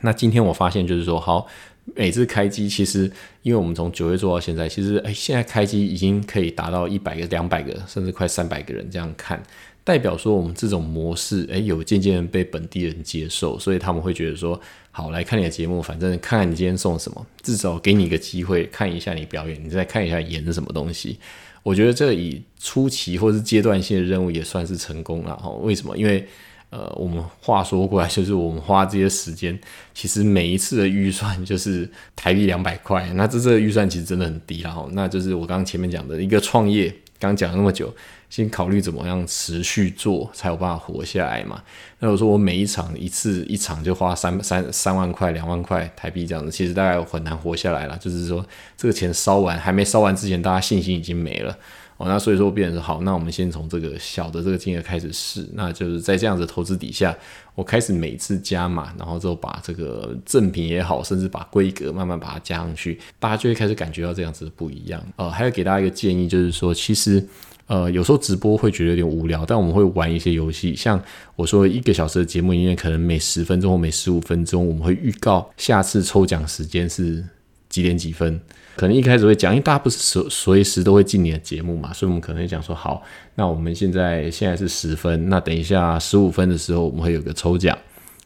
[0.00, 1.46] 那今天我发现就是说，好。
[1.94, 3.10] 每次开机，其实
[3.42, 9.42] 因为我们从九月做到现在，其实哎，现在开机已经可以达到一百个、两百个，甚至快三百个人这样看，
[9.84, 14.60] 代表说我们这种模式，哎，有渐渐被本地人接受，所以他们会觉得说，
[14.90, 21.18] 好来看你的节目，反正看看你今天送什么，至少给你一个机会看一下你表演，你再看一下演的什么东西。
[21.62, 25.50] 我觉得这以初期或是阶段性的任务也算是成功了哈。
[25.60, 25.94] 为什么？
[25.96, 26.26] 因为
[26.70, 29.58] 呃，我们话说过来，就是我们花这些时间，
[29.92, 34.88] 其实每一次的预算就是台币两百块，那这这个预算其实真的很低了哈。
[34.92, 37.92] 那就是我刚刚前面讲的一个创业，刚讲了那么久，
[38.28, 41.60] 先考虑怎么样持续做，才有办法活下来嘛。
[41.98, 47.98] 那我说我每一场一次一场就花三三三万块、两万块台币这样子，其实大概很难活下来了。
[47.98, 48.46] 就是说
[48.76, 51.58] 这个钱烧完，还没烧完之前，大家信心已经没了。
[52.00, 57.14] 哦，那所以说变成好，那我们先从这个小的这个金额开始试，那就是在这样子投资底下，
[57.54, 64.98] 我开始每次加码，然后之后把这个赠品也好，甚至把规格慢慢把它加上去，大家就会开始感觉到这样子的不一样。
[65.16, 67.22] 呃，还要给大家一个建议，就是说，其实
[67.66, 70.98] 呃有时候直播会觉得有点无聊，但我们会玩一些游戏，像
[71.36, 77.22] 我说一个小时的节目里面，可能每十分钟或每十五分钟，我们会预告下次抽奖时间是
[77.70, 78.38] 几点几分。
[78.76, 83.02] 可能一开始会讲，因为大家不是随随时都会进你的节目嘛，所以我们可能会讲说，好，
[83.34, 87.76] 那我们现在现在是十分，那等一下十五分的时候我们会有个抽奖，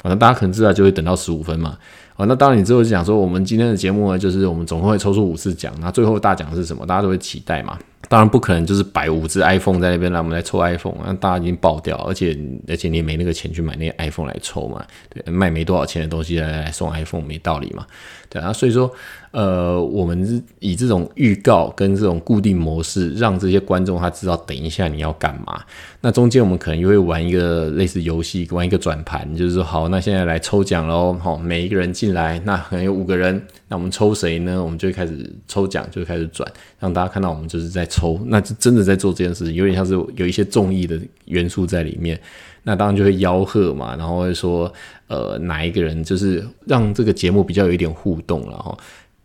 [0.01, 1.79] 反正大家可能知道就会等到十五分嘛，
[2.17, 6.87] 啊，那当然你之后就讲说，我们今天的节目呢，就是我们总共会抽出五次奖，那最后大奖是什么？
[6.87, 7.79] 大家都会期待嘛。
[8.07, 12.39] 当然不可能就是摆五只 iPhone 在那边，让我们来抽 iPhone，那大家已经爆掉，而且
[12.69, 17.87] 而且你也没那个钱去买那个 iPhone 来抽嘛，对，卖没多少钱的东西来来送 iPhone 没道理嘛，
[18.29, 18.91] 对啊，所以说。
[19.35, 25.61] 呃，我们以这种预告跟这种固定模式，让这些观众他知道等一下你要干嘛。
[26.01, 31.15] 那中间我们可能又会玩一个类似游戏，玩一个转盘，就是说好，那现在来抽奖喽。
[31.15, 34.63] 好，每一个人进来，那可能有五个人，那我们抽谁呢？
[34.63, 36.47] 我们就会开始抽奖，就开始转，
[36.79, 42.21] 让大家看到我们就是在抽，那就真的在做这件事情，有点像是有一些综艺的元素在里面。
[42.65, 44.73] 那当然就会吆喝嘛，然后会说，
[45.07, 48.77] 呃，哪一个人就是让这个节目比较有一点互动了哈。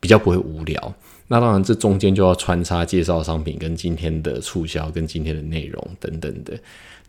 [0.01, 0.95] 比较不会无聊，
[1.27, 6.57] 那当然这中间就要穿插介绍商品、跟今天的促销、跟今天的内容等等的。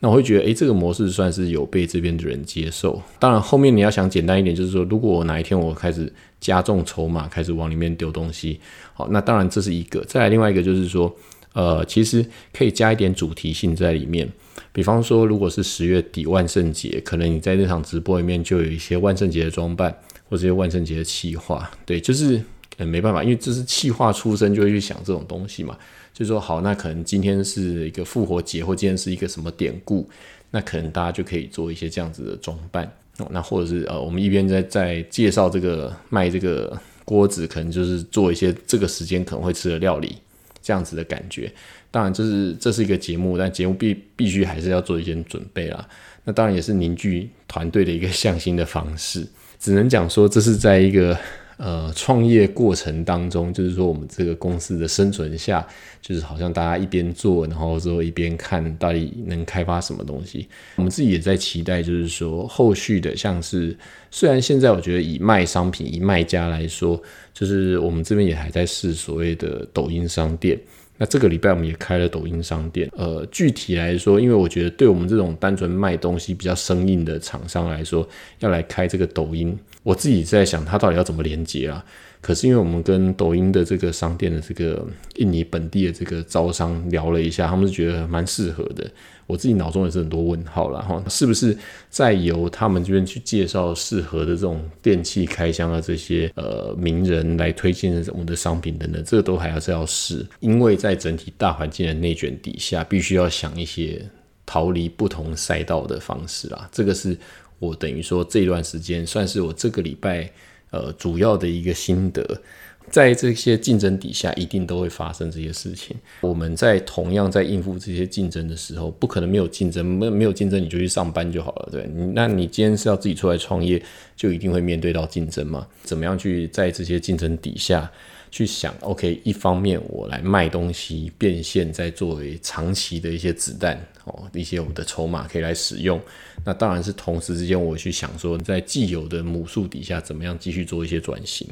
[0.03, 3.01] 那我会觉得，诶，这个模式算是有被这边的人接受。
[3.19, 8.59] 当然后面你要想简单一点，就是说，如果我哪一天我开始加重筹码，开始往里面丢东西，
[8.95, 10.03] 好，那当然这是一个。
[10.07, 11.15] 再来另外一个就是说，
[11.53, 14.27] 呃，其实可以加一点主题性在里面。
[14.73, 19.95] 比方说，如果是十月底万圣节，可能你在那场直播里面就有一些万圣节的装扮，
[20.29, 22.43] 或者万圣节的企划，对，就是。
[22.85, 25.77] 嗯没办法，因为这是气化出身，就会去想这种东西嘛。
[26.13, 30.09] 就说好，那可能今天是一个复活节，或今天是一个什么典故，
[30.51, 32.91] 那可能大家就可以做一些这样子的装扮。
[33.31, 40.17] 那或者是呃，我们一边在在介绍这个卖这个锅子，可能就是做一些这个时间可能会吃的料理，
[40.61, 41.51] 这样子的感觉。
[41.91, 45.89] 当然，这是这是一个节目，但节目必必须还是要做一些准备啦。
[46.25, 49.27] 那当然也是凝聚团队的一个向心的方式。
[49.59, 51.17] 只能讲说，这是在一个。
[51.63, 55.67] 呃，创业过程当中，就是说我们这个公司的生存下，
[56.01, 60.49] 就是好像大家一边做，然后之后一边看到底能开发什么东西。
[60.77, 63.77] 我们自己也在期待，就是说后续的，像是
[64.11, 66.99] 虽然现在我觉得以卖商品、以卖家来说，
[67.35, 70.59] 就是我们这边也还在试所谓的抖音商店。
[70.97, 72.89] 那这个礼拜我们也开了抖音商店。
[72.97, 78.09] 呃，具体来说，因为我觉得对我们这种单纯卖东西比较生硬的厂商来说，
[78.39, 79.59] 要来开这个抖音。
[79.83, 81.85] 我自己在想，它到底要怎么连接啊？
[82.21, 88.87] 可是因为我们跟抖音的这个商店的这个印尼本地的这个招商聊了一下，他们是觉得蛮适合的。
[89.27, 91.57] 我自己脑中也是很多问号了哈，是不是
[91.89, 104.05] 再由他们这边去介绍适合的这种电器开箱啊这些呃名人来推荐我们的商品等等，这个都还要是要试，因为在整体大环境的内卷底下，必须要想一些
[104.45, 107.17] 逃离不同赛道的方式啊，这个是。
[107.61, 110.29] 我等于说这段时间算是我这个礼拜
[110.71, 112.43] 呃主要的一个心得，
[112.91, 115.97] 在这些竞争底下，一定都会发生这些事情。
[116.23, 121.87] 我们在同样在应付这些竞争的时候，不可能没有竞争，没没有竞争你就去上班就好了，对？
[122.15, 123.81] 那你今天是要自己出来创业，
[124.17, 125.67] 就一定会面对到竞争嘛？
[125.83, 127.89] 怎么样去在这些竞争底下？
[128.31, 136.01] 去想，OK，一方面我来卖东西变现，在作为长期的一些子弹哦，一些我的筹码可以来使用。
[136.45, 141.47] 那当然是同时之间，我去想说，在既有的母数底下，怎么样继续做一些转型。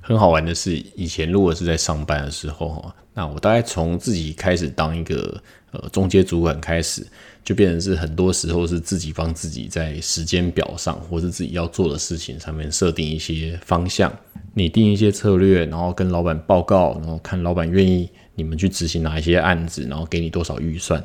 [0.00, 5.42] 很好玩的是，以前如果是在上班的时候，那我大概从自己开始当一个
[5.72, 7.04] 呃中阶主管开始，
[7.44, 14.10] 就变成是很多时候是自己帮自己在时间表上，或是自己要做的事情上面设定一些方向。
[14.54, 21.02] 你定一些策略，然后跟老板报告，然后看老板愿意你们去执行哪一些案子，然后给你多少预算。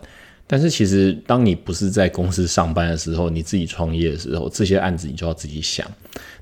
[0.50, 5.86] 但是其实当你不是在公司上班的时候，你自己创业的时候，这些案子你就要自己想，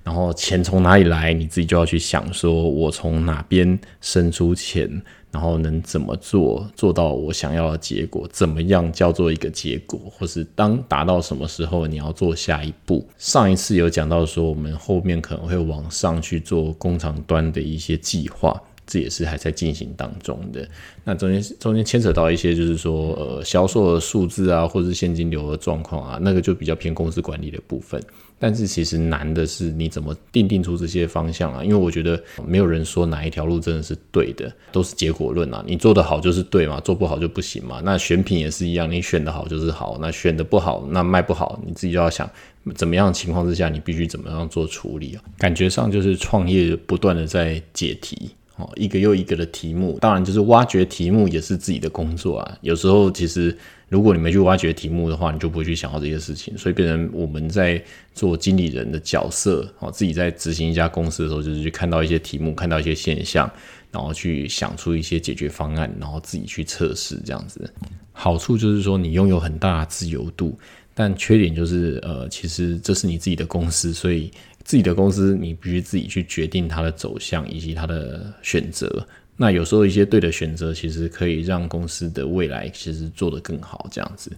[0.03, 5.01] 然后钱从哪里来，你自己就要去想，说我从哪边生出钱。
[5.35, 8.25] 然后能怎么做做到我想要的结果？
[8.31, 9.99] 怎么样叫做一个结果？
[10.09, 13.05] 或是当达到什么时候你要做下一步？
[13.17, 18.57] 上一次有讲到说，我们后面可能会往上去做工厂端的一些计划，
[18.87, 20.65] 这也是还在进行当中的。
[21.03, 28.01] 那中间中间牵扯到一些就是说，呃，销售的数字啊，或是现金流的状况啊，那个就比较偏公司管理的部分。
[28.37, 31.63] 但是其实难的是你怎么定定出这些方向啊？
[31.63, 35.63] 因为我觉得没有人说哪一条路真的是对的，都是结果论啊。
[35.65, 37.81] 你做得好就是对嘛，做不好就不行嘛。
[37.83, 42.29] 那选品也是一样，你选的好就是好，那选的不好，那卖不好，你自己就要想
[42.75, 45.23] 怎么样情况之下你必须怎么样做处理啊。
[45.37, 48.31] 感觉上就是创业不断的在解题。
[48.57, 52.57] 哦，一个又一个的题目，当然就是挖掘题目也是自己的工作啊。
[52.61, 53.53] 有时候其实
[53.89, 56.57] 如果你没去挖掘题目的话，你就不会去想到这些事情。
[56.57, 57.81] 所以变成我们在
[58.13, 63.49] 做经理人的角色，哦，自己在执行一家公司的时候，就是去看到一些题目，看到一些现象，
[63.91, 67.71] 然后去想出一些解决方案，然后自己去测试这样子。
[68.11, 70.57] 好处就是说你拥有很大自由度，
[70.93, 74.31] 但缺点就是呃，其实这是你自己的公司，所以。
[74.67, 79.07] 自己的公司，你必须自己去决定它的走向以及它的选择。
[79.37, 83.87] 那有时候一些对的选择，其实可以让公司的未来其实做得更好。
[83.91, 84.31] 这样子。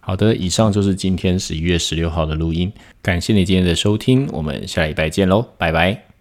[0.00, 2.72] 好的，以上就是今天十一月十六号的录音，
[3.02, 6.07] 感谢你今天的收听，我们下礼拜见喽，拜拜。